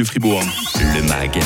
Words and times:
de 0.00 0.04
Fribourg. 0.04 0.69
Le 0.80 1.02
MAG, 1.06 1.38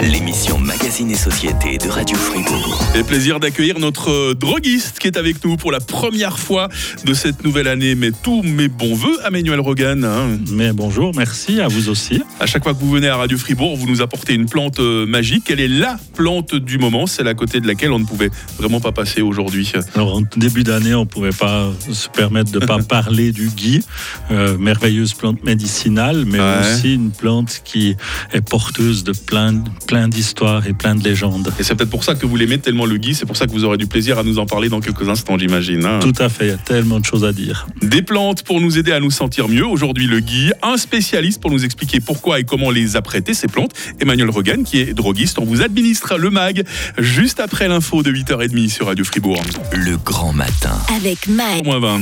l'émission 0.00 0.58
Magazine 0.58 1.10
et 1.10 1.16
Société 1.16 1.76
de 1.78 1.88
Radio 1.88 2.16
Fribourg. 2.16 2.84
Et 2.94 3.02
plaisir 3.02 3.40
d'accueillir 3.40 3.78
notre 3.80 4.10
euh, 4.10 4.34
droguiste 4.34 4.98
qui 5.00 5.08
est 5.08 5.16
avec 5.16 5.44
nous 5.44 5.56
pour 5.56 5.72
la 5.72 5.80
première 5.80 6.38
fois 6.38 6.68
de 7.04 7.12
cette 7.12 7.44
nouvelle 7.44 7.66
année. 7.66 7.94
Mais 7.96 8.10
tous 8.22 8.42
mes 8.42 8.68
bons 8.68 8.94
voeux 8.94 9.18
à 9.24 9.30
Manuel 9.30 9.58
Rogan. 9.60 10.04
hein. 10.04 10.38
Mais 10.52 10.72
bonjour, 10.72 11.12
merci 11.16 11.60
à 11.60 11.66
vous 11.68 11.88
aussi. 11.88 12.22
À 12.38 12.46
chaque 12.46 12.62
fois 12.62 12.74
que 12.74 12.78
vous 12.78 12.90
venez 12.90 13.08
à 13.08 13.16
Radio 13.16 13.36
Fribourg, 13.36 13.76
vous 13.76 13.86
nous 13.88 14.02
apportez 14.02 14.34
une 14.34 14.46
plante 14.46 14.78
euh, 14.78 15.04
magique. 15.04 15.50
Elle 15.50 15.60
est 15.60 15.68
la 15.68 15.96
plante 16.14 16.54
du 16.54 16.78
moment, 16.78 17.06
celle 17.06 17.26
à 17.28 17.34
côté 17.34 17.58
de 17.60 17.66
laquelle 17.66 17.90
on 17.92 17.98
ne 17.98 18.04
pouvait 18.06 18.30
vraiment 18.58 18.80
pas 18.80 18.92
passer 18.92 19.20
aujourd'hui. 19.20 19.72
Alors 19.96 20.14
en 20.16 20.22
début 20.36 20.62
d'année, 20.62 20.94
on 20.94 21.00
ne 21.00 21.04
pouvait 21.06 21.30
pas 21.30 21.70
se 21.92 22.08
permettre 22.08 22.52
de 22.52 22.60
ne 22.60 22.66
pas 22.66 22.78
parler 22.88 23.32
du 23.32 23.48
gui, 23.48 23.82
euh, 24.30 24.56
merveilleuse 24.58 25.12
plante 25.14 25.42
médicinale, 25.44 26.24
mais 26.24 26.36
Ouais. 26.36 26.60
aussi 26.60 26.94
une 26.94 27.10
plante 27.10 27.62
qui 27.64 27.96
est 28.32 28.40
porteuse 28.76 29.04
de 29.04 29.12
plein, 29.12 29.64
plein 29.86 30.06
d'histoires 30.06 30.66
et 30.66 30.74
plein 30.74 30.94
de 30.94 31.02
légendes. 31.02 31.50
Et 31.58 31.62
c'est 31.62 31.74
peut-être 31.74 31.88
pour 31.90 32.04
ça 32.04 32.14
que 32.14 32.26
vous 32.26 32.36
l'aimez 32.36 32.58
tellement 32.58 32.84
le 32.84 32.98
gui, 32.98 33.14
c'est 33.14 33.24
pour 33.24 33.36
ça 33.36 33.46
que 33.46 33.52
vous 33.52 33.64
aurez 33.64 33.78
du 33.78 33.86
plaisir 33.86 34.18
à 34.18 34.22
nous 34.22 34.38
en 34.38 34.44
parler 34.44 34.68
dans 34.68 34.80
quelques 34.80 35.08
instants, 35.08 35.38
j'imagine. 35.38 35.86
hein. 35.86 35.98
Tout 36.00 36.12
à 36.18 36.28
fait, 36.28 36.46
il 36.46 36.50
y 36.50 36.52
a 36.52 36.58
tellement 36.58 37.00
de 37.00 37.04
choses 37.06 37.24
à 37.24 37.32
dire. 37.32 37.66
Des 37.80 38.02
plantes 38.02 38.42
pour 38.42 38.60
nous 38.60 38.76
aider 38.76 38.92
à 38.92 39.00
nous 39.00 39.10
sentir 39.10 39.48
mieux. 39.48 39.66
Aujourd'hui, 39.66 40.06
le 40.06 40.20
Guy, 40.20 40.52
un 40.62 40.76
spécialiste 40.76 41.40
pour 41.40 41.50
nous 41.50 41.64
expliquer 41.64 42.00
pourquoi 42.00 42.38
et 42.38 42.44
comment 42.44 42.70
les 42.70 42.96
apprêter, 42.96 43.32
ces 43.32 43.48
plantes. 43.48 43.70
Emmanuel 43.98 44.28
Rogan, 44.28 44.62
qui 44.62 44.78
est 44.78 44.92
droguiste. 44.92 45.38
On 45.38 45.46
vous 45.46 45.62
administre 45.62 46.18
le 46.18 46.28
MAG 46.28 46.62
juste 46.98 47.40
après 47.40 47.68
l'info 47.68 48.02
de 48.02 48.12
8h30 48.12 48.68
sur 48.68 48.86
Radio 48.88 49.04
Fribourg. 49.06 49.42
Le 49.72 49.96
grand 49.96 50.34
matin. 50.34 50.76
Avec 50.94 51.28
Mag. 51.28 51.64
Moins 51.64 51.80
20. 51.80 52.00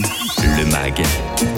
Le 0.59 0.67
MAG, 0.71 1.03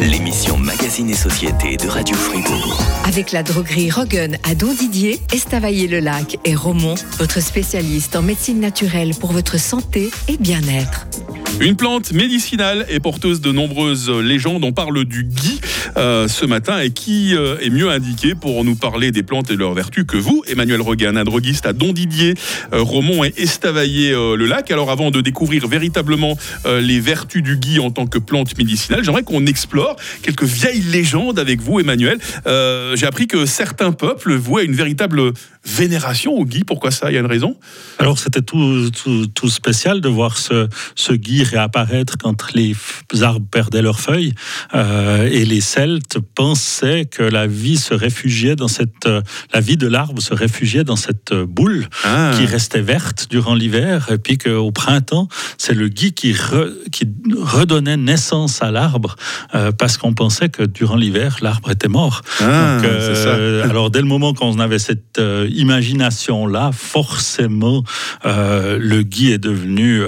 l'émission 0.01 0.59
Magazine 0.59 1.09
et 1.09 1.15
Société 1.15 1.79
de 1.79 1.89
Radio 1.89 2.15
Fribourg. 2.17 2.83
Avec 3.07 3.33
la 3.33 3.43
droguerie 3.43 3.91
Rogan 3.91 4.37
à 4.43 4.55
Don 4.55 4.75
Didier, 4.75 5.06
Estavayer-le-Lac 5.33 6.39
et 6.45 6.55
Romont, 6.55 6.97
votre 7.19 7.41
spécialiste 7.41 8.17
en 8.17 8.23
médecine 8.23 8.61
naturelle 8.61 9.13
pour 9.19 9.33
votre 9.33 9.59
santé 9.59 10.11
et 10.29 10.37
bien-être. 10.39 11.07
Une 11.61 11.77
plante 11.77 12.13
médicinale 12.13 12.85
et 12.91 13.01
porteuse 13.01 13.41
de 13.41 13.51
nombreuses 13.51 14.11
légendes. 14.11 14.65
On 14.65 14.73
parle 14.73 15.05
du 15.05 15.25
gui 15.25 15.61
euh, 15.97 16.29
ce 16.29 16.45
matin 16.47 16.81
et 16.81 16.91
qui 16.91 17.35
euh, 17.35 17.59
est 17.61 17.71
mieux 17.71 17.91
indiqué 17.91 18.35
pour 18.35 18.65
nous 18.65 18.77
parler 18.77 19.13
des 19.13 19.23
plantes 19.23 19.51
et 19.51 19.55
de 19.55 19.59
leurs 19.59 19.75
vertus 19.75 20.05
que 20.07 20.17
vous, 20.17 20.43
Emmanuel 20.49 20.81
Rogan, 20.81 21.17
un 21.17 21.25
droguiste 21.25 21.67
à 21.67 21.73
Don 21.73 21.93
Didier, 21.93 22.35
euh, 22.73 22.83
Romont 22.83 23.25
et 23.25 23.33
Estavayer-le-Lac. 23.37 24.71
Alors 24.71 24.91
avant 24.91 25.11
de 25.11 25.21
découvrir 25.21 25.67
véritablement 25.69 26.37
euh, 26.67 26.81
les 26.81 27.01
vertus 27.01 27.43
du 27.43 27.57
gui 27.57 27.79
en 27.79 27.91
tant 27.91 28.07
que 28.07 28.19
plante 28.19 28.57
médicinale, 28.59 29.05
j'aimerais 29.05 29.23
qu'on 29.23 29.47
explore 29.47 29.97
quelques 30.23 30.45
vieilles 30.45 30.83
légendes 30.83 31.39
avec 31.39 31.61
vous, 31.61 31.81
Emmanuel. 31.81 32.19
Euh, 32.47 32.97
J'ai 32.97 33.07
appris 33.07 33.27
que 33.27 33.47
certains 33.47 33.93
peuples 33.93 34.35
vouaient 34.35 34.65
une 34.65 34.75
véritable 34.75 35.33
vénération 35.65 36.33
au 36.33 36.45
gui. 36.45 36.65
Pourquoi 36.65 36.91
ça? 36.91 37.11
Il 37.11 37.15
y 37.15 37.17
a 37.17 37.21
une 37.21 37.27
raison? 37.27 37.57
Alors 37.99 38.19
c'était 38.19 38.43
tout, 38.43 38.91
tout, 39.35 39.49
spécial 39.49 40.01
de 40.01 40.09
voir 40.09 40.39
ce, 40.39 40.69
ce 40.95 41.13
gui 41.13 41.43
réapparaître 41.43 42.17
quand 42.19 42.55
les 42.55 42.75
arbres 43.23 43.47
perdaient 43.51 43.83
leurs 43.83 44.01
feuilles. 44.01 44.35
Euh, 44.75 45.29
et 45.31 45.45
les 45.45 45.61
Celtes 45.67 46.19
pensaient 46.35 47.07
que 47.07 47.23
la 47.25 47.47
vie 47.49 47.77
se 47.77 47.93
réfugiait 47.93 48.55
dans 48.57 48.69
cette, 48.69 49.07
euh, 49.07 49.21
la 49.53 49.61
vie 49.61 49.77
de 49.77 49.89
l'arbre 49.89 50.23
se 50.23 50.33
réfugiait 50.33 50.85
dans 50.85 50.95
cette 50.97 51.33
euh, 51.33 51.45
boule 51.45 51.89
Ah. 52.05 52.33
qui 52.37 52.47
restait 52.47 52.81
verte 52.81 53.27
durant 53.31 53.55
l'hiver, 53.55 54.09
et 54.13 54.19
puis 54.19 54.39
qu'au 54.39 54.71
printemps, 54.71 55.27
c'est 55.59 55.75
le 55.75 55.89
gui 55.89 56.13
qui, 56.13 56.33
re- 56.33 56.73
qui 56.93 57.05
redonnait 57.43 57.97
naissance 57.97 58.63
à 58.63 58.71
l'arbre, 58.71 59.17
euh, 59.57 59.73
parce 59.73 59.97
qu'on 59.99 60.15
pensait 60.15 60.49
que 60.51 60.63
durant 60.63 60.97
l'hiver, 60.97 61.39
l'arbre 61.43 61.71
était 61.73 61.89
mort. 61.89 62.23
Ah, 62.41 62.77
Donc, 62.77 62.85
euh, 62.87 63.15
c'est 63.15 63.23
ça. 63.25 63.35
alors 63.71 63.91
dès 63.91 64.01
le 64.01 64.07
moment 64.07 64.35
qu'on 64.35 64.59
avait 64.61 64.79
cette 64.79 65.19
euh, 65.19 65.49
imagination-là, 65.51 66.71
forcément, 66.73 67.83
le 68.25 69.03
gui 69.03 69.33
est 69.33 69.39
devenu 69.39 70.03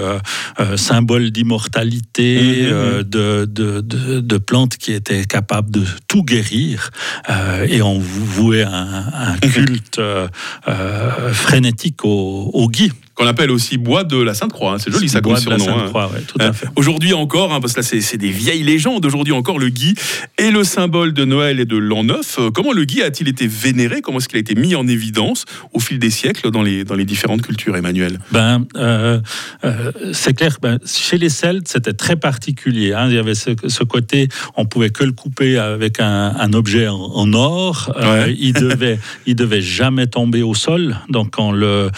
symbole 0.75 1.31
d'immortalité, 1.31 2.63
de, 2.69 3.03
de, 3.03 3.81
de, 3.81 4.19
de 4.21 4.37
plantes 4.37 4.77
qui 4.77 4.93
étaient 4.93 5.25
capables 5.25 5.48
de 5.51 5.83
tout 6.07 6.23
guérir, 6.23 6.91
euh, 7.29 7.65
et 7.67 7.81
on 7.81 7.97
vou- 7.99 8.25
vouait 8.25 8.63
un, 8.63 9.03
un 9.13 9.37
culte 9.37 9.99
euh, 9.99 10.27
euh, 10.67 11.33
frénétique 11.33 12.05
au, 12.05 12.51
au 12.53 12.69
gui. 12.69 12.91
Qu'on 13.19 13.27
appelle 13.27 13.51
aussi 13.51 13.77
bois 13.77 14.03
de 14.05 14.17
la 14.17 14.33
Sainte-Croix. 14.33 14.73
hein. 14.73 14.77
C'est 14.79 14.91
joli 14.91 15.09
ça 15.09 15.19
comme 15.19 15.33
Bois 15.33 15.41
de 15.41 15.49
la 15.49 15.59
surnom. 15.59 15.83
hein. 15.93 16.09
Ouais, 16.39 16.45
Euh. 16.45 16.51
Aujourd'hui 16.77 17.13
encore, 17.13 17.51
hein, 17.53 17.59
parce 17.59 17.73
que 17.73 17.81
là 17.81 17.87
c'est 18.01 18.17
des 18.17 18.29
vieilles 18.31 18.63
légendes, 18.63 19.05
aujourd'hui 19.05 19.33
encore 19.33 19.59
le 19.59 19.69
gui 19.69 19.93
est 20.37 20.51
le 20.51 20.63
symbole 20.63 21.13
de 21.13 21.25
Noël 21.25 21.59
et 21.59 21.65
de 21.65 21.75
l'an 21.77 22.03
neuf. 22.05 22.37
Euh, 22.39 22.49
Comment 22.51 22.71
le 22.71 22.85
gui 22.85 23.01
a-t-il 23.01 23.27
été 23.27 23.45
vénéré? 23.45 24.01
Comment 24.01 24.19
est-ce 24.19 24.29
qu'il 24.29 24.37
a 24.37 24.39
été 24.39 24.55
mis 24.55 24.73
en 24.75 24.87
évidence 24.87 25.43
au 25.73 25.79
fil 25.79 25.99
des 25.99 26.09
siècles 26.09 26.49
dans 26.51 26.61
les, 26.61 26.83
dans 26.85 26.95
les 26.95 27.03
différentes 27.05 27.41
cultures, 27.41 27.75
Emmanuel? 27.75 28.19
Ben, 28.31 28.65
euh, 28.77 29.19
euh, 29.65 29.91
c'est 30.13 30.33
clair. 30.33 30.57
Ben, 30.61 30.79
chez 30.85 31.17
les 31.17 31.29
Celtes, 31.29 31.67
c'était 31.67 31.93
très 31.93 32.15
particulier. 32.15 32.93
Il 33.09 33.13
y 33.15 33.17
avait 33.17 33.35
ce, 33.35 33.51
ce 33.67 33.83
côté, 33.83 34.29
on 34.55 34.65
pouvait 34.65 34.89
que 34.91 35.03
le 35.03 35.11
couper 35.11 35.57
avec 35.57 35.99
un, 35.99 36.33
un 36.39 36.53
objet 36.53 36.87
en, 36.87 36.95
en 36.97 37.33
or. 37.33 37.91
Ouais. 37.99 38.33
il 38.39 38.53
devait, 38.53 38.97
il 39.25 39.35
devait 39.35 39.61
jamais 39.61 40.07
tomber 40.07 40.41
au 40.41 40.55
sol. 40.55 40.97
Donc, 41.09 41.35
on 41.37 41.51
le, 41.51 41.89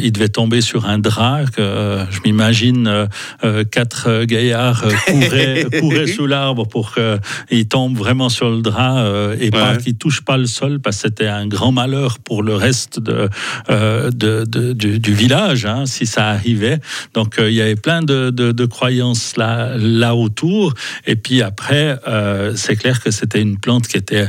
il 0.00 0.10
devait 0.12 0.28
tomber 0.28 0.55
sur 0.60 0.86
un 0.86 0.98
drap. 0.98 1.44
Que, 1.50 1.60
euh, 1.60 2.10
je 2.10 2.20
m'imagine 2.24 2.86
euh, 2.86 3.06
euh, 3.44 3.64
quatre 3.64 4.24
gaillards 4.24 4.84
couraient, 5.06 5.66
couraient 5.80 6.06
sous 6.06 6.26
l'arbre 6.26 6.66
pour 6.66 6.94
qu'il 6.94 7.68
tombe 7.68 7.96
vraiment 7.96 8.28
sur 8.28 8.50
le 8.50 8.62
drap 8.62 9.04
et 9.40 9.50
pas 9.50 9.72
Ouais. 9.72 9.78
qu'il 9.78 9.96
touche 9.96 10.20
pas 10.22 10.36
le 10.36 10.46
sol, 10.46 10.80
parce 10.80 10.96
que 10.96 11.02
c'était 11.08 11.26
un 11.26 11.46
grand 11.46 11.72
malheur 11.72 12.18
pour 12.20 12.42
le 12.42 12.54
reste 12.54 13.00
de, 13.00 13.28
de- 13.68 14.44
de- 14.44 14.72
du, 14.72 14.98
du 14.98 15.12
village, 15.14 15.66
hein, 15.66 15.86
si 15.86 16.06
ça 16.06 16.28
arrivait. 16.28 16.78
Donc 17.14 17.36
il 17.38 17.52
y 17.52 17.60
avait 17.60 17.74
plein 17.76 18.02
de, 18.02 18.66
croyances 18.66 19.36
là, 19.36 19.72
là 19.76 20.14
autour. 20.14 20.74
Et 21.06 21.16
puis 21.16 21.42
après, 21.42 21.98
c'est 22.54 22.76
clair 22.76 23.02
que 23.02 23.10
c'était 23.10 23.40
une 23.40 23.58
plante 23.58 23.86
qui 23.88 23.96
était, 23.96 24.26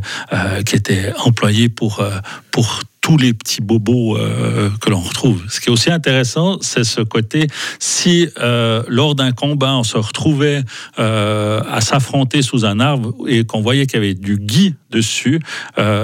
qui 0.65 0.75
était 0.75 1.13
employée 1.23 1.69
pour, 1.69 2.03
pour 2.51 2.81
tous 3.07 3.15
les 3.15 3.33
petits 3.33 3.61
bobos 3.61 4.17
euh, 4.17 4.69
que 4.81 4.89
l'on 4.89 4.99
retrouve. 4.99 5.41
Ce 5.47 5.61
qui 5.61 5.69
est 5.69 5.71
aussi 5.71 5.89
intéressant, 5.89 6.57
c'est 6.59 6.83
ce 6.83 6.99
côté, 6.99 7.47
si 7.79 8.27
euh, 8.37 8.83
lors 8.89 9.15
d'un 9.15 9.31
combat, 9.31 9.77
on 9.77 9.83
se 9.83 9.97
retrouvait 9.97 10.61
euh, 10.99 11.61
à 11.71 11.79
s'affronter 11.79 12.41
sous 12.41 12.65
un 12.65 12.81
arbre 12.81 13.13
et 13.25 13.45
qu'on 13.45 13.61
voyait 13.61 13.85
qu'il 13.85 13.95
y 13.95 14.03
avait 14.03 14.13
du 14.13 14.35
gui 14.35 14.75
dessus, 14.89 15.39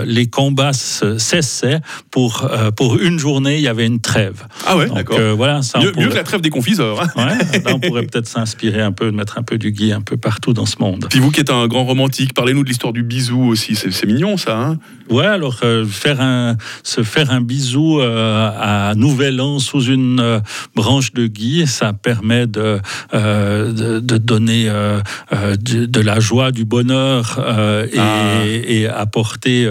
les 0.06 0.28
combats 0.28 0.74
se 0.74 1.18
cessaient. 1.18 1.80
Pour, 2.12 2.50
pour 2.76 2.98
une 3.00 3.18
journée, 3.18 3.56
il 3.56 3.62
y 3.62 3.68
avait 3.70 3.86
une 3.86 4.02
trêve. 4.02 4.44
Ah 4.66 4.76
ouais, 4.78 4.90
d'accord. 4.90 5.20
voilà, 5.36 5.62
ça, 5.62 5.80
mieux, 5.80 5.92
que 5.92 6.16
la 6.16 6.24
trêve 6.24 6.42
des 6.42 6.50
confiseurs. 6.50 7.02
hein. 7.02 7.08
Ouais, 7.16 7.60
là, 7.66 7.72
on 7.74 7.80
pourrait 7.80 8.04
peut-être 8.04 8.28
s'inspirer 8.28 8.82
un 8.82 8.92
peu, 8.92 9.06
de 9.06 9.16
mettre 9.16 9.38
un 9.38 9.44
peu 9.44 9.58
du 9.58 9.72
gui 9.72 9.94
un 9.94 10.02
peu 10.02 10.18
partout 10.18 10.54
dans 10.54 10.66
ce 10.66 10.76
monde. 10.80 11.08
Puis 11.10 11.20
vous 11.20 11.32
qui 11.32 11.40
êtes 11.40 11.50
un 11.50 11.68
grand 11.68 11.86
romantique, 11.86 12.34
parlez-nous 12.34 12.64
de 12.64 12.70
l'histoire 12.70 12.92
du 12.92 13.04
bisou 13.04 13.42
aussi. 13.44 13.76
C'est 13.76 14.06
mignon 14.06 14.36
ça. 14.36 14.58
Hein 14.58 14.78
Ouais, 15.10 15.26
alors 15.26 15.62
faire 15.90 16.22
un, 16.22 16.58
se 16.94 17.02
faire 17.02 17.32
un 17.32 17.42
bisou 17.42 18.00
euh, 18.00 18.52
à 18.60 18.94
Nouvel 18.96 19.42
An 19.42 19.58
sous 19.58 19.84
une 19.86 20.20
euh, 20.20 20.40
branche 20.76 21.12
de 21.14 21.26
gui, 21.26 21.66
ça 21.66 21.92
permet 21.92 22.46
de, 22.46 22.80
euh, 23.16 23.72
de, 23.72 24.00
de 24.00 24.18
donner 24.18 24.70
de, 25.60 25.86
de 25.86 26.02
la 26.02 26.20
joie, 26.20 26.52
du 26.52 26.66
bonheur 26.66 27.40
et, 27.92 28.00
Ah. 28.00 28.46
et 28.46 28.88
apporter 28.88 29.70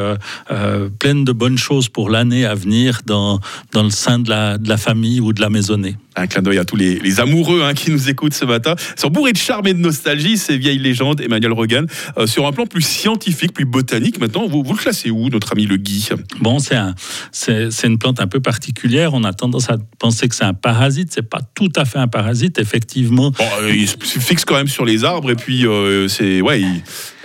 plein 0.98 1.14
de 1.14 1.32
bonnes 1.32 1.58
choses 1.58 1.88
pour 1.88 2.10
l'année 2.10 2.44
à 2.44 2.54
venir 2.54 3.00
dans, 3.06 3.40
dans 3.72 3.82
le 3.82 3.90
sein 3.90 4.18
de 4.18 4.30
la, 4.30 4.58
de 4.58 4.68
la 4.68 4.76
famille 4.76 5.20
ou 5.20 5.32
de 5.32 5.40
la 5.40 5.50
maisonnée. 5.50 5.96
Un 6.14 6.26
clin 6.26 6.42
d'œil 6.42 6.58
à 6.58 6.64
tous 6.64 6.76
les, 6.76 6.98
les 6.98 7.20
amoureux 7.20 7.62
hein, 7.62 7.74
qui 7.74 7.90
nous 7.90 8.10
écoutent 8.10 8.34
ce 8.34 8.44
matin. 8.44 8.74
Sont 8.96 9.08
bourrés 9.08 9.32
de 9.32 9.38
charme 9.38 9.66
et 9.66 9.74
de 9.74 9.78
nostalgie, 9.78 10.36
ces 10.36 10.58
vieilles 10.58 10.78
légendes, 10.78 11.20
Emmanuel 11.20 11.52
Rogan. 11.52 11.86
Euh, 12.18 12.26
sur 12.26 12.46
un 12.46 12.52
plan 12.52 12.66
plus 12.66 12.82
scientifique, 12.82 13.52
plus 13.54 13.64
botanique, 13.64 14.20
maintenant, 14.20 14.46
vous, 14.46 14.62
vous 14.62 14.72
le 14.74 14.78
classez 14.78 15.10
où, 15.10 15.28
notre 15.30 15.52
ami 15.52 15.66
le 15.66 15.76
Guy? 15.76 16.08
Bon, 16.40 16.58
c'est 16.58 16.76
un, 16.76 16.94
c'est, 17.30 17.70
c'est 17.70 17.86
une 17.86 17.98
plante 17.98 18.20
un 18.20 18.26
peu 18.26 18.40
particulière. 18.40 19.14
On 19.14 19.24
a 19.24 19.32
tendance 19.32 19.70
à 19.70 19.78
penser 19.98 20.28
que 20.28 20.34
c'est 20.34 20.44
un 20.44 20.54
parasite. 20.54 21.12
C'est 21.14 21.28
pas 21.28 21.40
tout 21.54 21.72
à 21.76 21.84
fait 21.84 21.98
un 21.98 22.08
parasite, 22.08 22.58
effectivement. 22.58 23.30
Bon, 23.30 23.44
euh, 23.62 23.74
il 23.74 23.88
se 23.88 23.96
se 24.12 24.18
fixe 24.18 24.44
quand 24.44 24.56
même 24.56 24.68
sur 24.68 24.84
les 24.84 25.04
arbres 25.04 25.30
et 25.30 25.36
puis 25.36 25.66
euh, 25.66 26.08
c'est 26.08 26.40
ouais, 26.40 26.60
il, 26.60 26.82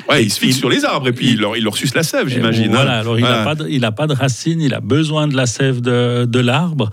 ouais, 0.10 0.24
il 0.24 0.32
se 0.32 0.40
fixe 0.40 0.56
Il- 0.56 0.60
sur 0.60 0.70
les 0.70 0.86
arbres 0.86 1.08
et 1.08 1.12
puis 1.14 1.32
il, 1.32 1.40
leur, 1.40 1.56
il 1.58 1.64
leur 1.64 1.76
suce 1.78 1.94
la 1.96 2.04
sève, 2.04 2.28
j'imagine. 2.28 2.70
Voilà, 2.72 2.98
hein. 2.98 3.00
alors 3.00 3.18
il 3.20 3.24
n'a 3.80 3.92
pas, 3.92 3.92
pas 4.04 4.08
de 4.08 4.14
racines, 4.14 4.62
il 4.62 4.74
a 4.74 4.80
besoin 4.80 5.28
de 5.28 5.36
la 5.36 5.46
sève 5.46 5.82
de, 5.82 6.26
de 6.26 6.40
l'arbre, 6.40 6.90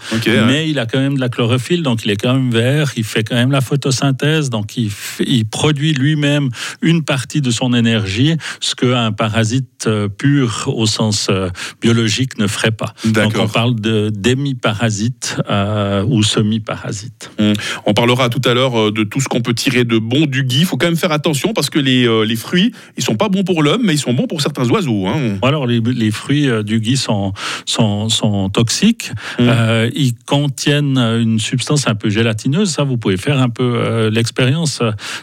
mais 0.47 0.69
il 0.71 0.79
a 0.79 0.87
quand 0.87 0.99
même 0.99 1.15
de 1.17 1.21
la 1.21 1.29
chlorophylle, 1.29 1.83
donc 1.83 2.05
il 2.05 2.11
est 2.11 2.17
quand 2.17 2.35
même 2.35 2.51
vert, 2.51 2.93
il 2.97 3.05
fait 3.05 3.25
quand 3.25 3.35
même 3.37 3.51
la 3.53 3.61
photosynthèse, 3.61 4.51
donc 4.51 4.77
il, 4.77 4.91
fait- 4.91 5.25
il 5.27 5.45
produit 5.47 5.93
lui-même 5.93 6.49
une 6.83 7.05
partie 7.05 7.41
de 7.41 7.51
son 7.51 7.73
énergie, 7.75 8.37
ce 8.61 8.75
qu'un 8.75 9.13
parasite 9.13 9.67
parasite 9.85 9.87
euh, 9.87 10.09
pur 10.09 10.65
au 10.75 10.87
sens 10.87 11.29
euh, 11.31 11.49
biologique 11.81 12.39
ne 12.39 12.47
ferait 12.47 12.71
pas. 12.71 12.95
Donc 13.05 13.35
on 13.39 13.49
parle 13.49 13.75
de 13.75 14.11
demi-parasite 14.15 15.37
euh, 15.51 16.05
ou 16.05 16.23
semi-parasite. 16.23 17.31
Hum. 17.39 17.53
On 17.87 17.95
parlera 17.95 18.29
tout 18.29 18.41
à 18.49 18.55
l'heure 18.55 18.93
de 18.93 19.05
tout 19.05 19.21
ce 19.21 19.29
qu'on 19.29 19.41
peut 19.41 19.55
tirer 19.55 19.85
de 19.85 19.99
bon 19.99 20.27
du 20.27 20.45
gui. 20.45 20.61
Il 20.61 20.67
faut 20.67 20.77
quand 20.77 20.87
même 20.87 20.97
faire 20.97 21.13
attention 21.13 21.53
parce 21.53 21.71
que 21.71 21.79
les, 21.79 22.07
les 22.27 22.37
fruits, 22.37 22.73
ils 22.97 23.05
sont 23.05 23.17
pas 23.17 23.29
bons 23.29 23.45
pour 23.45 23.63
l'homme, 23.63 23.83
mais 23.85 23.95
ils 23.95 23.99
sont 23.99 24.15
bons 24.15 24.27
pour 24.27 24.41
certains 24.41 24.69
oiseaux. 24.71 25.07
Hein. 25.07 25.39
Alors 25.43 25.67
les, 25.67 25.81
les, 25.81 26.11
fruits 26.11 26.49
du 26.65 26.81
gui 26.81 26.97
sont, 26.97 27.33
sont, 27.67 28.09
sont 28.09 28.49
toxiques. 28.49 29.11
Hum. 29.39 29.51
ils 29.95 30.15
contiennent 30.27 30.99
une 30.99 31.39
substance 31.39 31.87
un 31.89 31.95
peu 31.95 32.09
gélatineuse. 32.09 32.71
Ça, 32.71 32.85
vous 32.85 32.97
pouvez 32.97 33.17
faire 33.17 33.39
un 33.39 33.49
peu 33.49 34.09
l'expérience 34.09 34.83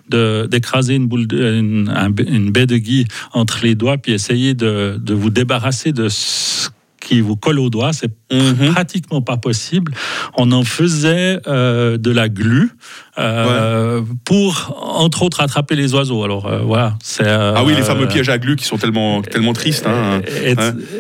d'écraser 0.10 0.96
une, 0.96 1.08
boule 1.08 1.28
de, 1.28 1.60
une, 1.60 1.94
une 2.28 2.52
baie 2.52 2.68
de 2.68 2.78
gui 2.78 3.06
entre 3.34 3.60
les 3.64 3.76
doigts, 3.76 3.98
puis 3.98 4.14
essayer 4.14 4.51
de, 4.54 4.98
de 5.00 5.14
vous 5.14 5.30
débarrasser 5.30 5.92
de 5.92 6.10
ce 6.10 6.70
qui 7.02 7.20
vous 7.20 7.36
colle 7.36 7.60
au 7.60 7.70
doigt. 7.70 7.92
C'est 7.92 8.12
mhm. 8.32 8.72
pratiquement 8.72 9.22
pas 9.22 9.36
possible. 9.36 9.94
On 10.38 10.52
en 10.54 10.64
faisait 10.64 11.40
euh, 11.48 11.98
de 11.98 12.12
la 12.12 12.30
glu 12.30 12.72
euh, 13.18 14.02
pour, 14.26 14.78
entre 14.82 15.24
autres, 15.24 15.42
attraper 15.42 15.76
les 15.76 15.94
oiseaux. 15.94 16.24
Alors 16.24 16.48
euh, 16.48 16.60
voilà. 16.60 16.98
ah 17.20 17.64
oui, 17.66 17.74
les 17.76 17.82
fameux 17.82 18.08
pièges 18.08 18.30
à 18.30 18.38
glu 18.38 18.56
qui 18.56 18.66
sont 18.66 18.78
tellement, 18.78 19.22
tellement 19.22 19.54
tristes. 19.54 19.86
Hein. 19.88 20.22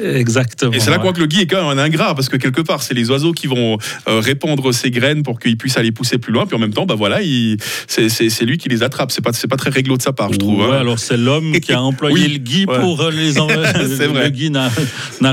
Exactement. 0.04 0.74
Et 0.74 0.80
c'est 0.80 0.92
là 0.92 1.00
quoi 1.00 1.14
que 1.14 1.20
le 1.20 1.28
gui 1.28 1.42
est 1.42 1.48
quand 1.48 1.58
même 1.58 1.78
un 1.78 1.82
ingrat 1.82 2.16
parce 2.16 2.30
que 2.30 2.38
quelque 2.38 2.62
part, 2.62 2.82
c'est 2.82 2.94
les 2.94 3.10
oiseaux 3.10 3.32
qui 3.32 3.48
vont 3.48 3.78
répandre 4.08 4.74
ces 4.74 4.92
graines 4.92 5.24
pour 5.24 5.40
qu'ils 5.40 5.58
puissent 5.58 5.78
aller 5.78 5.92
pousser 5.92 6.18
plus 6.18 6.34
loin. 6.34 6.46
Puis 6.46 6.56
en 6.56 6.60
même 6.60 6.74
temps, 6.74 6.86
bah 6.86 6.96
voilà, 6.96 7.20
c'est 7.88 8.46
lui 8.46 8.58
qui 8.58 8.70
les 8.70 8.84
attrape. 8.84 9.12
C'est 9.12 9.22
pas, 9.22 9.32
pas 9.50 9.58
très 9.58 9.70
réglo 9.70 9.98
de 9.98 10.02
sa 10.02 10.14
part, 10.14 10.34
je 10.34 10.40
trouve. 10.40 10.62
Hein. 10.62 10.80
alors 10.80 11.00
c'est 11.00 11.18
l'homme 11.18 11.54
qui 11.60 11.74
a 11.74 11.82
employé 11.92 12.28
le 12.28 12.38
gui 12.38 12.66
pour 12.66 13.10
les. 13.10 13.34
c'est 13.98 14.08
vrai. 14.08 14.26
Le 14.26 14.30
gui 14.30 14.50
n'a 14.50 14.70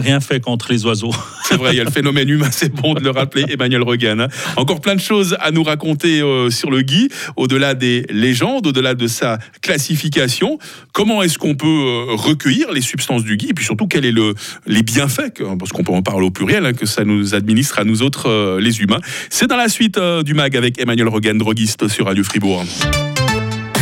rien 0.01 0.21
fait 0.21 0.41
contre 0.41 0.71
les 0.71 0.85
oiseaux. 0.87 1.13
C'est 1.49 1.57
vrai, 1.57 1.73
il 1.73 1.79
y 1.79 1.81
a 1.81 1.85
le 1.85 1.91
phénomène 1.91 2.29
humain, 2.29 2.51
c'est 2.51 2.71
bon 2.75 2.93
de 2.93 3.01
le 3.01 3.09
rappeler, 3.09 3.47
Emmanuel 3.49 3.83
Regan. 3.83 4.21
Hein. 4.21 4.29
Encore 4.57 4.83
plein 4.83 4.95
de 4.95 5.01
choses 5.01 5.35
à 5.41 5.51
nous 5.51 5.63
raconter 5.63 6.21
euh, 6.21 6.51
sur 6.51 6.68
le 6.71 6.83
Guy, 6.83 7.09
au-delà 7.37 7.75
des 7.75 8.05
légendes, 8.11 8.67
au-delà 8.67 8.95
de 8.95 9.07
sa 9.07 9.39
classification. 9.63 10.59
Comment 10.93 11.23
est-ce 11.23 11.39
qu'on 11.39 11.55
peut 11.55 11.67
euh, 11.67 12.15
recueillir 12.15 12.73
les 12.73 12.81
substances 12.81 13.25
du 13.25 13.37
Guy, 13.37 13.51
et 13.51 13.55
puis 13.55 13.65
surtout, 13.65 13.87
quels 13.87 14.05
sont 14.05 14.13
le, 14.13 14.35
les 14.67 14.83
bienfaits, 14.83 15.43
parce 15.59 15.73
qu'on 15.73 15.85
peut 15.85 15.93
en 15.93 16.03
parler 16.03 16.27
au 16.27 16.31
pluriel, 16.31 16.67
hein, 16.67 16.73
que 16.73 16.87
ça 16.87 17.05
nous 17.05 17.35
administre 17.35 17.79
à 17.79 17.85
nous 17.85 18.03
autres, 18.03 18.29
euh, 18.29 18.61
les 18.61 18.81
humains. 18.81 19.01
C'est 19.31 19.47
dans 19.47 19.57
la 19.57 19.69
suite 19.69 19.99
du 20.25 20.35
MAG 20.35 20.57
avec 20.57 20.81
Emmanuel 20.81 21.09
Regan, 21.09 21.37
droguiste 21.37 21.89
sur 21.89 22.07
Radio 22.07 22.25
Fribourg. 22.25 22.65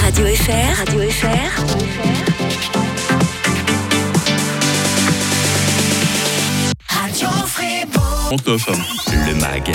Radio 0.03 0.27
FR, 0.27 0.79
Radio 0.79 1.11
FR. 1.11 2.26
39. 8.27 8.67
Le 9.29 9.35
MAG, 9.37 9.73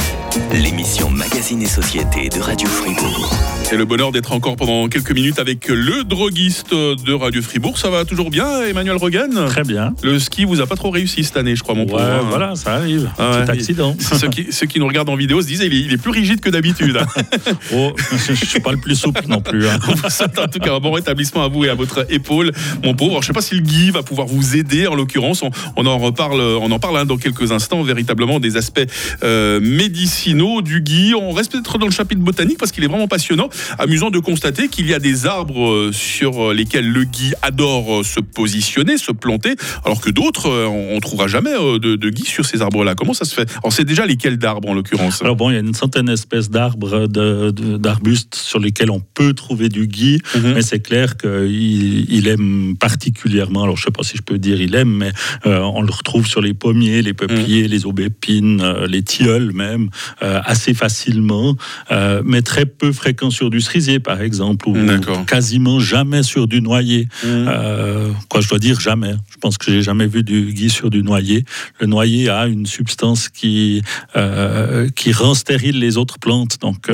l'émission 0.51 1.09
Magazine 1.09 1.61
et 1.61 1.67
Société 1.67 2.27
de 2.27 2.41
Radio 2.41 2.67
Fribourg. 2.67 3.33
C'est 3.63 3.77
le 3.77 3.85
bonheur 3.85 4.11
d'être 4.11 4.33
encore 4.33 4.57
pendant 4.57 4.89
quelques 4.89 5.13
minutes 5.13 5.39
avec 5.39 5.69
le 5.69 6.03
droguiste 6.03 6.73
de 6.73 7.13
Radio 7.13 7.41
Fribourg. 7.41 7.77
Ça 7.77 7.89
va 7.89 8.03
toujours 8.03 8.29
bien, 8.29 8.63
Emmanuel 8.63 8.97
Regan 8.97 9.47
Très 9.47 9.63
bien. 9.63 9.93
Le 10.03 10.19
ski 10.19 10.43
vous 10.43 10.59
a 10.59 10.67
pas 10.67 10.75
trop 10.75 10.89
réussi 10.89 11.23
cette 11.23 11.37
année, 11.37 11.55
je 11.55 11.63
crois, 11.63 11.75
mon 11.75 11.83
ouais, 11.83 11.91
pauvre. 11.91 12.25
Voilà, 12.27 12.55
ça 12.57 12.73
arrive. 12.73 13.09
Ah 13.17 13.43
Petit 13.45 13.51
accident. 13.51 13.95
Ceux 14.19 14.27
qui, 14.27 14.47
ceux 14.51 14.67
qui, 14.67 14.81
nous 14.81 14.87
regardent 14.87 15.07
en 15.07 15.15
vidéo 15.15 15.41
se 15.41 15.47
disent 15.47 15.61
il 15.61 15.93
est, 15.93 15.97
plus 15.97 16.11
rigide 16.11 16.41
que 16.41 16.49
d'habitude. 16.49 16.99
oh, 17.73 17.93
je 18.27 18.33
suis 18.33 18.59
pas 18.59 18.73
le 18.73 18.79
plus 18.79 18.95
souple 18.95 19.23
non 19.29 19.39
plus. 19.39 19.69
Hein. 19.69 19.79
en 20.37 20.47
tout 20.47 20.59
cas 20.59 20.75
un 20.75 20.79
bon 20.79 20.91
rétablissement 20.91 21.45
à 21.45 21.47
vous 21.47 21.63
et 21.63 21.69
à 21.69 21.75
votre 21.75 22.05
épaule, 22.11 22.51
mon 22.83 22.93
pauvre. 22.95 23.11
Alors, 23.11 23.21
je 23.21 23.27
sais 23.27 23.33
pas 23.33 23.41
si 23.41 23.55
le 23.55 23.61
Guy 23.61 23.91
va 23.91 24.03
pouvoir 24.03 24.27
vous 24.27 24.57
aider, 24.57 24.87
en 24.87 24.95
l'occurrence. 24.95 25.41
On, 25.77 25.85
en 25.85 25.97
reparle, 25.97 26.41
on 26.41 26.69
en 26.69 26.79
parle 26.79 26.97
hein, 26.97 27.05
dans 27.05 27.17
quelques 27.17 27.53
instants, 27.53 27.81
véritablement 27.83 28.40
des 28.41 28.57
aspects 28.57 28.81
euh, 29.23 29.59
médicinaux 29.61 30.61
du 30.61 30.81
Guy. 30.81 31.13
On 31.15 31.31
reste 31.31 31.51
peut-être 31.51 31.77
dans 31.77 31.85
le 31.85 31.91
chapitre 31.91 32.21
botanique 32.21 32.57
parce 32.57 32.71
qu'il 32.71 32.83
est 32.83 32.87
vraiment 32.87 33.07
passionnant. 33.07 33.49
Amusant 33.77 34.09
de 34.09 34.19
constater 34.19 34.67
qu'il 34.67 34.87
y 34.87 34.93
a 34.93 34.99
des 34.99 35.25
arbres 35.25 35.69
euh, 35.69 35.91
sur 35.91 36.53
lesquels 36.53 36.89
le 36.89 37.03
Guy 37.03 37.33
adore 37.41 38.01
euh, 38.01 38.03
se 38.03 38.19
positionner, 38.19 38.97
se 38.97 39.11
planter, 39.11 39.55
alors 39.85 40.01
que 40.01 40.09
d'autres, 40.09 40.49
on 40.49 40.95
ne 40.95 40.99
trouvera 40.99 41.27
jamais 41.27 41.51
de, 41.51 41.95
de 41.95 42.09
Guy 42.09 42.25
sur 42.25 42.45
ces 42.45 42.61
arbres-là. 42.61 42.95
Comment 42.95 43.13
ça 43.13 43.25
se 43.25 43.33
fait? 43.33 43.49
On 43.63 43.69
sait 43.69 43.83
déjà 43.83 44.05
lesquels 44.05 44.37
d'arbres 44.37 44.69
en 44.69 44.73
l'occurrence? 44.73 45.21
Alors 45.21 45.35
bon, 45.35 45.49
il 45.49 45.53
y 45.53 45.57
a 45.57 45.59
une 45.59 45.73
centaine 45.73 46.07
d'espèces 46.07 46.49
d'arbres, 46.49 47.07
d'arbustes 47.07 48.35
sur 48.35 48.59
lesquels 48.59 48.91
on 48.91 48.99
peut 48.99 49.33
trouver 49.33 49.69
du 49.69 49.87
Guy, 49.87 50.19
mhm. 50.35 50.53
mais 50.53 50.61
c'est 50.61 50.79
clair 50.79 51.17
qu'il 51.17 52.05
il 52.09 52.27
aime 52.27 52.75
particulièrement, 52.79 53.63
alors 53.63 53.77
je 53.77 53.83
ne 53.83 53.85
sais 53.85 53.91
pas 53.91 54.03
si 54.03 54.17
je 54.17 54.23
peux 54.23 54.37
dire 54.37 54.59
il 54.61 54.75
aime, 54.75 54.89
mais 54.89 55.11
on 55.45 55.81
le 55.81 55.91
retrouve 55.91 56.27
sur 56.27 56.41
les 56.41 56.53
pommiers, 56.53 57.01
les 57.01 57.13
peupliers, 57.13 57.63
mhm. 57.63 57.69
les 57.69 57.85
aubépines, 57.85 58.11
euh, 58.41 58.87
les 58.87 59.03
tilleuls 59.03 59.51
même, 59.53 59.89
euh, 60.21 60.39
assez 60.45 60.73
facilement, 60.73 61.55
euh, 61.91 62.21
mais 62.25 62.41
très 62.41 62.65
peu 62.65 62.91
fréquent 62.91 63.29
sur 63.29 63.49
du 63.49 63.61
cerisier, 63.61 63.99
par 63.99 64.21
exemple, 64.21 64.69
ou 64.69 64.75
quasiment 65.25 65.79
jamais 65.79 66.23
sur 66.23 66.47
du 66.47 66.61
noyer. 66.61 67.07
Mmh. 67.23 67.49
quoi, 68.29 68.41
je 68.41 68.49
dois 68.49 68.59
dire 68.59 68.79
jamais. 68.79 69.13
Je 69.31 69.37
pense 69.37 69.57
que 69.57 69.71
j'ai 69.71 69.81
jamais 69.81 70.07
vu 70.07 70.23
du 70.23 70.53
gui 70.53 70.69
sur 70.69 70.89
du 70.89 71.03
noyer. 71.03 71.45
Le 71.79 71.87
noyer 71.87 72.29
a 72.29 72.47
une 72.47 72.65
substance 72.65 73.29
qui 73.29 73.81
qui 74.95 75.11
rend 75.11 75.33
stérile 75.33 75.79
les 75.79 75.97
autres 75.97 76.19
plantes, 76.19 76.57
donc 76.61 76.87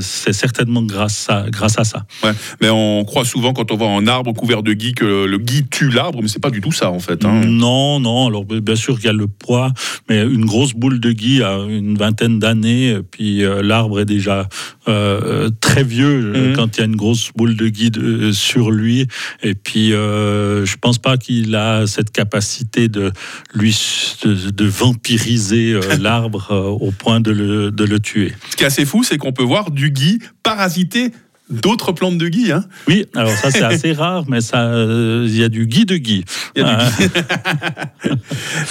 c'est 0.00 0.32
certainement 0.32 0.82
grâce 0.82 1.26
à 1.28 1.46
grâce 1.50 1.78
à 1.78 1.84
ça. 1.84 2.06
Ouais. 2.22 2.32
Mais 2.60 2.70
on 2.70 3.04
croit 3.04 3.24
souvent 3.24 3.52
quand 3.52 3.70
on 3.72 3.76
voit 3.76 3.88
un 3.88 4.06
arbre 4.06 4.32
couvert 4.32 4.62
de 4.62 4.72
gui 4.72 4.94
que 4.94 5.24
le 5.24 5.38
gui 5.38 5.64
tue 5.64 5.90
l'arbre, 5.90 6.20
mais 6.22 6.28
c'est 6.28 6.42
pas 6.42 6.50
du 6.50 6.60
tout 6.60 6.72
ça 6.72 6.90
en 6.90 7.00
fait. 7.00 7.24
Hein. 7.24 7.42
Non, 7.46 8.00
non. 8.00 8.26
Alors 8.26 8.44
bien 8.44 8.76
sûr 8.76 8.96
qu'il 8.96 9.06
y 9.06 9.08
a 9.08 9.12
le 9.12 9.26
poids, 9.26 9.72
mais 10.08 10.22
une 10.22 10.44
grosse 10.54 10.74
boule 10.74 11.00
de 11.00 11.10
gui 11.10 11.42
a 11.42 11.56
une 11.68 11.98
vingtaine 11.98 12.38
d'années, 12.38 13.00
puis 13.10 13.42
euh, 13.42 13.60
l'arbre 13.60 13.98
est 13.98 14.04
déjà 14.04 14.48
euh, 14.86 15.50
très 15.60 15.82
vieux 15.82 16.20
mhm. 16.20 16.54
quand 16.54 16.76
il 16.76 16.80
y 16.80 16.82
a 16.82 16.86
une 16.86 16.94
grosse 16.94 17.32
boule 17.34 17.56
de 17.56 17.66
gui 17.66 17.90
sur 18.32 18.70
lui. 18.70 19.08
Et 19.42 19.56
puis, 19.56 19.92
euh, 19.92 20.64
je 20.64 20.76
pense 20.76 20.98
pas 20.98 21.16
qu'il 21.16 21.56
a 21.56 21.88
cette 21.88 22.12
capacité 22.12 22.86
de 22.86 23.10
lui 23.52 23.76
de, 24.24 24.64
vampiriser 24.64 25.80
l'arbre 26.00 26.52
au 26.80 26.92
point 26.92 27.18
de 27.18 27.32
le, 27.32 27.72
de 27.72 27.84
le 27.84 27.98
tuer. 27.98 28.32
Ce 28.50 28.56
qui 28.56 28.62
est 28.62 28.66
assez 28.66 28.84
fou, 28.84 29.02
c'est 29.02 29.18
qu'on 29.18 29.32
peut 29.32 29.42
voir 29.42 29.72
du 29.72 29.90
gui 29.90 30.20
parasiter 30.44 31.10
d'autres 31.50 31.92
plantes 31.92 32.18
de 32.18 32.28
gui. 32.28 32.52
Hein 32.52 32.64
oui, 32.88 33.06
alors 33.14 33.32
ça 33.32 33.50
c'est 33.50 33.62
assez 33.62 33.92
rare, 33.92 34.24
mais 34.28 34.40
ça, 34.40 34.62
euh, 34.62 35.26
il 35.28 35.38
y 35.38 35.44
a 35.44 35.48
du 35.48 35.66
gui 35.66 35.84
de 35.84 35.96
gui. 35.96 36.24
Ah. 36.58 36.88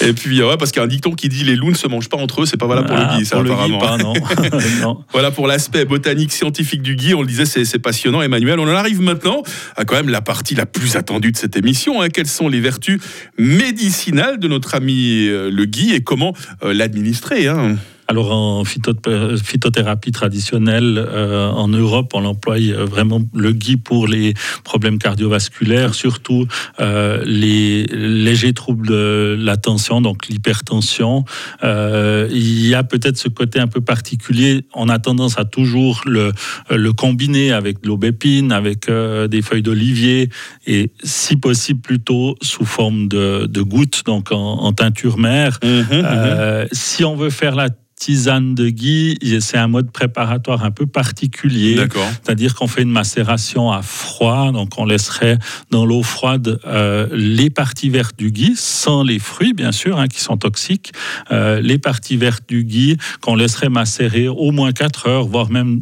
Et 0.00 0.12
puis 0.12 0.42
ouais, 0.42 0.56
parce 0.56 0.72
qu'il 0.72 0.80
y 0.80 0.82
a 0.82 0.84
un 0.84 0.88
dicton 0.88 1.12
qui 1.12 1.28
dit 1.28 1.44
les 1.44 1.56
loups 1.56 1.70
ne 1.70 1.76
se 1.76 1.86
mangent 1.86 2.08
pas 2.08 2.16
entre 2.16 2.42
eux, 2.42 2.46
c'est 2.46 2.56
pas 2.56 2.66
valable 2.66 2.88
pour 2.88 2.96
le 2.96 3.16
gui, 3.16 3.24
ça 3.24 3.38
apparemment. 3.38 3.78
pas, 3.78 3.96
non. 4.80 5.04
Voilà 5.12 5.30
pour 5.30 5.46
l'aspect 5.46 5.84
botanique 5.84 6.32
scientifique 6.32 6.82
du 6.82 6.96
gui. 6.96 7.14
On 7.14 7.20
le 7.20 7.28
disait, 7.28 7.46
c'est 7.46 7.78
passionnant, 7.78 8.22
Emmanuel. 8.22 8.58
On 8.58 8.64
en 8.64 8.74
arrive 8.74 9.00
maintenant 9.00 9.42
à 9.76 9.84
quand 9.84 9.94
même 9.94 10.08
la 10.08 10.20
partie 10.20 10.54
la 10.54 10.66
plus 10.66 10.96
attendue 10.96 11.32
de 11.32 11.36
cette 11.36 11.56
émission. 11.56 12.02
Hein. 12.02 12.08
Quelles 12.08 12.26
sont 12.26 12.48
les 12.48 12.60
vertus 12.60 13.00
médicinales 13.38 14.38
de 14.38 14.48
notre 14.48 14.74
ami 14.74 15.26
euh, 15.28 15.50
le 15.50 15.64
gui 15.64 15.94
et 15.94 16.02
comment 16.02 16.34
euh, 16.62 16.72
l'administrer 16.72 17.48
hein? 17.48 17.76
Alors 18.06 18.32
en 18.32 18.64
phytothérapie 18.64 20.12
traditionnelle, 20.12 20.98
euh, 20.98 21.48
en 21.50 21.68
Europe, 21.68 22.12
on 22.14 22.24
emploie 22.24 22.56
euh, 22.56 22.84
vraiment 22.84 23.22
le 23.34 23.52
gui 23.52 23.76
pour 23.76 24.06
les 24.06 24.34
problèmes 24.62 24.98
cardiovasculaires, 24.98 25.94
surtout 25.94 26.46
euh, 26.80 27.22
les 27.24 27.84
légers 27.84 28.52
troubles 28.52 28.88
de 28.88 29.36
la 29.38 29.56
tension, 29.56 30.02
donc 30.02 30.28
l'hypertension. 30.28 31.24
il 31.62 32.66
y 32.66 32.74
a 32.74 32.84
peut-être 32.84 33.16
ce 33.16 33.28
côté 33.28 33.58
un 33.58 33.68
peu 33.68 33.80
particulier. 33.80 34.66
On 34.74 34.88
a 34.88 34.98
tendance 34.98 35.38
à 35.38 35.44
toujours 35.44 36.02
le, 36.04 36.32
le 36.70 36.92
combiner 36.92 37.52
avec 37.52 37.82
de 37.82 37.88
l'aubépine, 37.88 38.52
avec 38.52 38.90
des 38.90 39.42
feuilles 39.42 39.62
d'olivier, 39.62 40.28
et 40.66 40.92
si 41.02 41.36
possible 41.36 41.80
plutôt 41.80 42.36
sous 42.42 42.64
forme 42.64 43.08
de, 43.08 43.46
de 43.46 43.62
gouttes, 43.62 44.02
donc 44.04 44.30
en, 44.30 44.72
teinture 44.72 45.18
mère. 45.18 45.58
Mmh, 45.62 45.68
mmh, 45.68 46.02
mmh. 46.02 46.66
si 46.72 47.04
on 47.04 47.14
veut 47.14 47.30
faire 47.30 47.54
la 47.54 47.68
tisane 48.04 48.54
de 48.54 48.68
gui, 48.68 49.18
c'est 49.40 49.56
un 49.56 49.66
mode 49.66 49.90
préparatoire 49.90 50.62
un 50.62 50.70
peu 50.70 50.84
particulier. 50.84 51.78
C'est-à-dire 52.22 52.54
qu'on 52.54 52.66
fait 52.66 52.82
une 52.82 52.90
macération 52.90 53.72
à 53.72 53.80
froid, 53.80 54.52
donc 54.52 54.78
on 54.78 54.84
laisserait 54.84 55.38
dans 55.70 55.86
l'eau 55.86 56.02
froide 56.02 56.60
euh, 56.66 57.06
les 57.12 57.48
parties 57.48 57.88
vertes 57.88 58.18
du 58.18 58.30
gui, 58.30 58.56
sans 58.56 59.02
les 59.02 59.18
fruits 59.18 59.54
bien 59.54 59.72
sûr, 59.72 59.98
hein, 59.98 60.06
qui 60.06 60.20
sont 60.20 60.36
toxiques, 60.36 60.92
euh, 61.30 61.62
les 61.62 61.78
parties 61.78 62.18
vertes 62.18 62.44
du 62.46 62.64
gui 62.64 62.98
qu'on 63.22 63.36
laisserait 63.36 63.70
macérer 63.70 64.28
au 64.28 64.50
moins 64.50 64.72
4 64.72 65.08
heures, 65.08 65.26
voire 65.26 65.50
même 65.50 65.80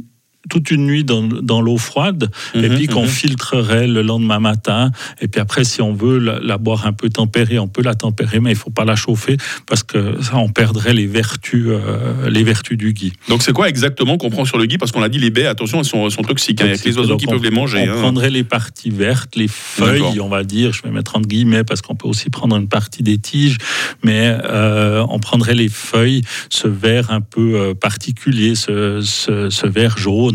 toute 0.51 0.71
une 0.71 0.87
nuit 0.87 1.05
dans, 1.05 1.23
dans 1.23 1.61
l'eau 1.61 1.79
froide 1.79 2.31
et 2.55 2.69
Mhm, 2.69 2.75
puis 2.77 2.87
qu'on 2.89 3.03
mhm. 3.03 3.09
filtrerait 3.09 3.87
le 3.87 4.03
lendemain 4.03 4.41
matin. 4.41 4.91
Et 5.21 5.29
puis 5.29 5.41
après, 5.41 5.65
si 5.65 5.81
on 5.83 5.93
veut 5.93 6.19
la, 6.19 6.41
la 6.41 6.59
boire 6.59 6.87
un 6.87 6.93
peu 6.93 7.09
tempérée, 7.11 7.59
on 7.59 7.69
peut 7.69 7.83
la 7.83 7.95
tempérer, 7.95 8.41
mais 8.41 8.51
il 8.51 8.57
faut 8.57 8.71
pas 8.71 8.85
la 8.85 8.97
chauffer 8.97 9.37
parce 9.67 9.83
que 9.83 10.21
ça, 10.21 10.37
on 10.39 10.49
perdrait 10.49 10.95
les 10.95 11.07
vertus, 11.07 11.67
euh, 11.69 12.29
les 12.29 12.43
vertus 12.43 12.77
du 12.77 12.93
gui. 12.93 13.13
Donc 13.29 13.43
c'est 13.43 13.53
quoi 13.53 13.69
exactement 13.69 14.19
qu'on 14.19 14.31
prend 14.31 14.45
sur 14.45 14.59
le 14.59 14.67
gui 14.67 14.79
Parce 14.79 14.91
qu'on 14.93 15.03
a 15.03 15.09
dit 15.09 15.19
les 15.19 15.31
baies, 15.31 15.47
attention, 15.47 15.79
elles 15.79 15.85
sont, 15.85 16.11
sont 16.11 16.23
toxiques. 16.23 16.61
hein. 16.61 16.67
Il 16.67 16.71
y 16.71 16.75
a 16.75 16.79
que 16.79 16.89
les 16.89 16.99
oiseaux 16.99 17.17
qui 17.17 17.29
on- 17.29 17.33
peuvent 17.33 17.43
les 17.45 17.51
manger. 17.51 17.87
On 17.89 17.93
hein. 17.93 18.01
prendrait 18.01 18.31
les 18.31 18.45
parties 18.45 18.91
vertes, 18.91 19.37
les 19.37 19.49
feuilles, 19.49 20.21
on 20.21 20.29
va 20.29 20.43
dire, 20.45 20.73
je 20.73 20.83
vais 20.83 20.91
mettre 20.91 21.17
entre 21.17 21.29
guillemets 21.29 21.65
parce 21.65 21.83
qu'on 21.83 21.95
peut 21.95 22.09
aussi 22.09 22.31
prendre 22.31 22.57
une 22.57 22.69
partie 22.69 23.03
des 23.03 23.19
tiges, 23.19 23.59
mais 24.03 24.37
euh, 24.45 25.05
on 25.09 25.19
prendrait 25.19 25.55
les 25.55 25.69
feuilles, 25.69 26.23
ce 26.51 26.67
vert 26.69 27.11
un 27.11 27.21
peu 27.21 27.55
euh, 27.55 27.75
particulier, 27.75 28.55
ce, 28.55 29.01
ce, 29.03 29.49
ce 29.51 29.67
vert 29.67 29.99
jaune, 29.99 30.32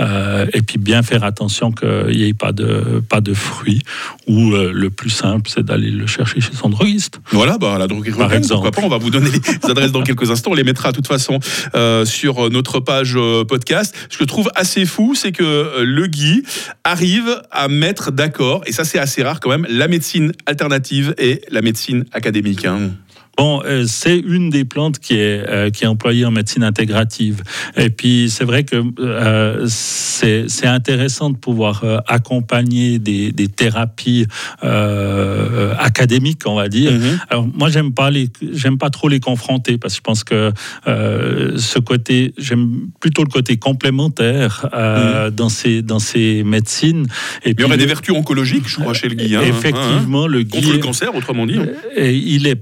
euh, 0.00 0.46
et 0.54 0.62
puis 0.62 0.78
bien 0.78 1.02
faire 1.02 1.24
attention 1.24 1.72
qu'il 1.72 2.16
n'y 2.16 2.28
ait 2.28 2.34
pas 2.34 2.52
de, 2.52 3.02
pas 3.08 3.20
de 3.20 3.34
fruits, 3.34 3.82
ou 4.26 4.52
euh, 4.52 4.72
le 4.72 4.90
plus 4.90 5.10
simple, 5.10 5.50
c'est 5.52 5.64
d'aller 5.64 5.90
le 5.90 6.06
chercher 6.06 6.40
chez 6.40 6.52
son 6.54 6.68
droguiste. 6.68 7.20
Voilà, 7.30 7.58
bah, 7.58 7.76
la 7.78 7.86
droguerie 7.86 8.10
Par 8.12 8.28
Rogan, 8.28 8.38
exemple. 8.38 8.62
pourquoi 8.62 8.70
pas 8.82 8.86
On 8.86 8.90
va 8.90 8.98
vous 8.98 9.10
donner 9.10 9.30
les 9.30 9.40
adresses 9.70 9.92
dans 9.92 10.02
quelques 10.02 10.30
instants. 10.30 10.50
On 10.52 10.54
les 10.54 10.64
mettra 10.64 10.90
de 10.92 10.96
toute 10.96 11.06
façon 11.08 11.38
euh, 11.74 12.04
sur 12.04 12.50
notre 12.50 12.80
page 12.80 13.18
podcast. 13.48 13.94
Ce 14.10 14.18
que 14.18 14.24
je 14.24 14.28
trouve 14.28 14.50
assez 14.54 14.84
fou, 14.86 15.14
c'est 15.14 15.32
que 15.32 15.82
le 15.82 16.06
Guy 16.06 16.42
arrive 16.84 17.42
à 17.50 17.68
mettre 17.68 18.12
d'accord, 18.12 18.62
et 18.66 18.72
ça 18.72 18.84
c'est 18.84 18.98
assez 18.98 19.22
rare 19.22 19.40
quand 19.40 19.50
même, 19.50 19.66
la 19.68 19.88
médecine 19.88 20.32
alternative 20.46 21.14
et 21.18 21.42
la 21.50 21.62
médecine 21.62 22.04
académique. 22.12 22.64
hein. 22.64 22.90
Bon, 23.38 23.62
euh, 23.64 23.84
c'est 23.86 24.18
une 24.18 24.50
des 24.50 24.64
plantes 24.64 24.98
qui 24.98 25.14
est, 25.14 25.48
euh, 25.48 25.70
qui 25.70 25.84
est 25.84 25.86
employée 25.86 26.24
en 26.26 26.32
médecine 26.32 26.64
intégrative. 26.64 27.42
Et 27.76 27.88
puis, 27.88 28.28
c'est 28.30 28.44
vrai 28.44 28.64
que 28.64 28.82
euh, 28.98 29.64
c'est 29.68 30.48
c'est 30.48 30.66
intéressant 30.66 31.30
de 31.30 31.36
pouvoir 31.36 31.84
euh, 31.84 31.98
accompagner 32.08 32.98
des, 32.98 33.30
des 33.30 33.46
thérapies 33.46 34.26
euh, 34.64 35.72
académiques, 35.78 36.42
on 36.46 36.56
va 36.56 36.68
dire. 36.68 36.92
Mhm. 36.92 37.18
Alors, 37.30 37.46
moi, 37.54 37.68
j'aime 37.70 37.92
pas 37.92 38.10
les, 38.10 38.28
j'aime 38.52 38.76
pas 38.78 38.90
trop 38.90 39.08
les 39.08 39.20
confronter 39.20 39.78
parce 39.78 39.94
que 39.94 39.98
je 39.98 40.02
pense 40.02 40.24
que 40.24 40.52
euh, 40.88 41.56
ce 41.58 41.78
côté, 41.78 42.34
j'aime 42.38 42.88
plutôt 43.00 43.22
le 43.22 43.30
côté 43.30 43.56
complémentaire 43.56 44.68
euh, 44.74 45.30
dans 45.30 45.48
ces 45.48 45.82
dans 45.82 45.98
ces 46.00 46.42
médecines. 46.44 47.06
Et 47.44 47.50
Il 47.50 47.52
y 47.52 47.54
puis 47.54 47.64
aurait 47.64 47.76
des 47.76 47.86
vertus 47.86 48.14
oncologiques, 48.14 48.68
je 48.68 48.76
crois, 48.80 48.94
chez 48.94 49.08
le 49.08 49.14
Guy. 49.14 49.36
hein, 49.36 49.40
hein, 49.42 49.46
Effectivement, 49.48 50.26
le 50.26 50.40
hein. 50.40 50.44
Contre 50.50 50.72
le 50.72 50.78
cancer, 50.78 51.14
autrement 51.14 51.46
dit. 51.46 51.56
hein. 51.58 51.66
et 51.96 52.14
il 52.16 52.46
est, 52.46 52.60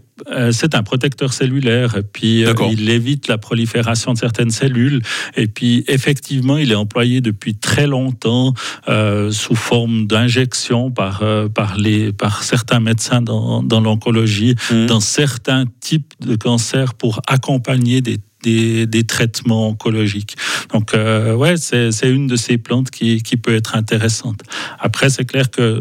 c'est 0.51 0.75
un 0.75 0.83
protecteur 0.83 1.33
cellulaire. 1.33 1.97
Et 1.97 2.03
puis, 2.03 2.45
euh, 2.45 2.55
il 2.71 2.89
évite 2.91 3.29
la 3.29 3.39
prolifération 3.39 4.13
de 4.13 4.19
certaines 4.19 4.51
cellules. 4.51 5.03
Et 5.37 5.47
puis, 5.47 5.85
effectivement, 5.89 6.57
il 6.57 6.73
est 6.73 6.77
employé 6.77 7.21
depuis 7.21 7.55
très 7.55 7.87
longtemps 7.87 8.55
euh, 8.89 9.31
sous 9.31 9.55
forme 9.55 10.07
d'injection 10.07 10.91
par, 10.91 11.23
euh, 11.23 11.49
par, 11.49 11.77
les, 11.77 12.13
par 12.13 12.43
certains 12.43 12.81
médecins 12.81 13.21
dans, 13.23 13.63
dans 13.63 13.81
l'oncologie, 13.81 14.55
Mhm. 14.71 14.87
dans 14.87 15.01
certains 15.01 15.65
types 15.81 16.15
de 16.21 16.37
cancers 16.37 16.95
pour 16.95 17.21
accompagner 17.27 18.01
des 18.01 18.19
des, 18.47 18.87
des 18.87 19.05
traitements 19.05 19.69
oncologiques. 19.69 20.37
Donc, 20.73 20.95
euh, 20.95 21.35
ouais, 21.35 21.55
c'est 21.57 21.91
une 22.19 22.27
de 22.29 22.37
ces 22.37 22.57
plantes 22.59 22.91
qui, 22.91 23.23
qui 23.23 23.37
peut 23.37 23.55
être 23.55 23.75
intéressante. 23.75 24.41
Après, 24.79 25.09
c'est 25.11 25.25
clair 25.33 25.47
qu'on 25.51 25.81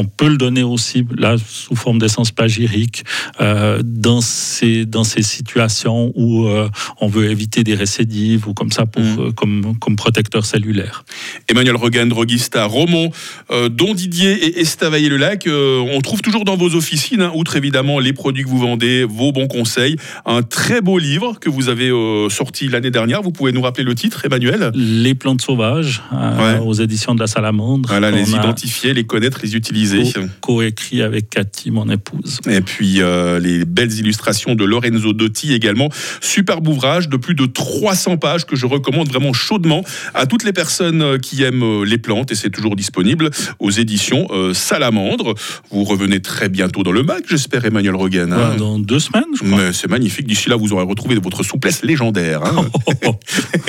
on 0.00 0.04
peut 0.04 0.28
le 0.28 0.38
donner 0.38 0.62
aussi, 0.62 1.04
là, 1.16 1.36
sous 1.38 1.76
forme 1.76 1.98
d'essence 1.98 2.30
pagyrique, 2.32 3.04
euh, 3.40 3.82
dans, 3.84 4.22
ces, 4.22 4.86
dans 4.86 5.04
ces 5.04 5.22
situations 5.22 6.12
où 6.14 6.46
euh, 6.46 6.68
on 7.00 7.08
veut 7.08 7.30
éviter 7.30 7.62
des 7.64 7.74
récidives 7.74 8.48
ou 8.48 8.54
comme 8.54 8.72
ça, 8.72 8.86
pour, 8.86 9.02
Mhm. 9.02 9.18
euh, 9.20 9.30
comme, 9.32 9.78
comme 9.78 9.96
protecteur 9.96 10.44
cellulaire. 10.44 11.04
Emmanuel 11.48 11.76
Rogan, 11.76 12.08
droguiste 12.08 12.56
à 12.56 12.64
Romont, 12.64 13.10
euh, 13.50 13.68
Don 13.68 13.92
Didier 13.94 14.32
et 14.46 14.60
Estavayer-le-Lac. 14.60 15.46
on 15.48 16.00
trouve 16.00 16.20
toujours 16.22 16.44
dans 16.44 16.56
vos 16.56 16.74
officines, 16.74 17.22
hein, 17.22 17.32
outre 17.34 17.56
évidemment 17.56 17.98
les 18.00 18.12
produits 18.12 18.44
que 18.44 18.48
vous 18.48 18.58
vendez, 18.70 19.04
vos 19.04 19.30
bons 19.32 19.46
conseils, 19.48 19.96
un 20.24 20.42
très 20.42 20.80
beau 20.80 20.98
livre 20.98 21.38
que 21.40 21.50
vous 21.50 21.68
avez 21.68 21.90
euh, 21.98 22.28
sorti 22.30 22.68
l'année 22.68 22.90
dernière. 22.90 23.22
Vous 23.22 23.32
pouvez 23.32 23.52
nous 23.52 23.60
rappeler 23.62 23.84
le 23.84 23.94
titre, 23.94 24.24
Emmanuel 24.24 24.70
Les 24.74 25.14
plantes 25.14 25.42
sauvages, 25.42 26.02
euh, 26.12 26.58
Ouais. 26.58 26.64
aux 26.64 26.74
éditions 26.74 27.14
de 27.14 27.20
la 27.20 27.26
Salamandre. 27.26 27.88
Voilà, 27.88 28.10
les 28.10 28.30
identifier, 28.32 28.94
les 28.94 29.04
connaître, 29.04 29.40
les 29.42 29.56
utiliser. 29.56 30.02
coécrit 30.40 31.02
avec 31.02 31.30
Cathy, 31.30 31.70
mon 31.70 31.88
épouse. 31.90 32.38
Et 32.48 32.60
puis 32.60 33.00
euh, 33.02 33.38
les 33.38 33.64
belles 33.64 33.92
illustrations 33.98 34.54
de 34.54 34.64
Lorenzo 34.64 35.12
Dotti 35.12 35.52
également. 35.52 35.88
Superbe 36.20 36.68
ouvrage 36.68 37.08
de 37.08 37.16
plus 37.16 37.34
de 37.34 37.46
300 37.46 38.16
pages 38.18 38.44
que 38.46 38.56
je 38.56 38.66
recommande 38.66 39.08
vraiment 39.08 39.32
chaudement 39.32 39.82
à 40.14 40.26
toutes 40.26 40.44
les 40.44 40.52
personnes 40.52 41.02
euh, 41.02 41.18
qui 41.18 41.42
aiment 41.42 41.82
les 41.84 41.98
plantes 41.98 42.30
et 42.32 42.34
c'est 42.34 42.50
toujours 42.50 42.76
disponible 42.76 43.30
aux 43.58 43.70
éditions 43.70 44.28
Salamandre. 44.52 45.34
Vous 45.70 45.84
revenez 45.84 46.20
très 46.20 46.48
bientôt 46.48 46.82
dans 46.82 46.92
le 46.92 47.02
mag, 47.02 47.22
j'espère, 47.28 47.64
Emmanuel 47.64 47.94
Rogan. 47.94 48.32
hein. 48.32 48.36
Voilà, 48.36 48.56
dans 48.56 48.78
deux 48.78 48.98
semaines, 48.98 49.24
je 49.40 49.44
crois. 49.48 49.72
C'est 49.72 49.88
magnifique. 49.90 50.26
D'ici 50.26 50.48
là, 50.48 50.56
vous 50.56 50.72
aurez 50.72 50.84
retrouvé 50.84 51.16
votre 51.16 51.42
souplesse 51.42 51.82
légendaire. 51.88 52.44
hein. 52.44 52.66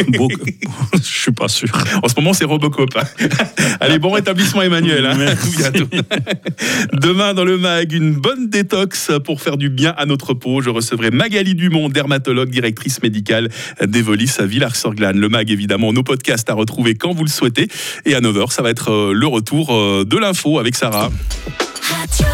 Beau- 0.17 0.27
je 0.93 0.99
suis 1.01 1.31
pas 1.31 1.47
sûr. 1.47 1.69
En 2.03 2.07
ce 2.07 2.13
moment, 2.17 2.33
c'est 2.33 2.45
Robocop. 2.45 2.89
hein. 2.95 3.03
Allez, 3.79 3.97
bon 3.99 4.11
rétablissement, 4.11 4.61
Emmanuel. 4.61 5.05
hein. 5.05 5.15
Merci. 5.17 5.57
bientôt. 5.57 5.87
Demain, 6.93 7.33
dans 7.33 7.45
le 7.45 7.57
MAG, 7.57 7.91
une 7.93 8.13
bonne 8.13 8.49
détox 8.49 9.11
pour 9.23 9.41
faire 9.41 9.57
du 9.57 9.69
bien 9.69 9.93
à 9.97 10.05
notre 10.05 10.33
peau. 10.33 10.61
Je 10.61 10.69
recevrai 10.69 11.09
Magali 11.11 11.55
Dumont, 11.55 11.89
dermatologue, 11.89 12.49
directrice 12.49 13.01
médicale 13.01 13.49
d'Evolis 13.83 14.31
à 14.39 14.45
Villars-sur-Glane. 14.45 15.17
Le 15.19 15.29
MAG, 15.29 15.49
évidemment, 15.49 15.93
nos 15.93 16.03
podcasts 16.03 16.49
à 16.49 16.53
retrouver 16.53 16.95
quand 16.95 17.13
vous 17.13 17.23
le 17.23 17.29
souhaitez. 17.29 17.67
Et 18.05 18.13
à 18.15 18.21
9h, 18.21 18.51
ça 18.51 18.61
va 18.61 18.69
être 18.69 18.91
euh, 18.91 19.13
le 19.13 19.27
retour 19.27 19.73
euh, 19.73 20.03
de 20.05 20.17
l'info 20.17 20.59
avec 20.59 20.75
Sarah. 20.75 21.09
Radio 21.89 22.25